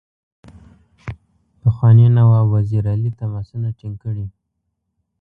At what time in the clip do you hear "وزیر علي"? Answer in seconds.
2.55-3.09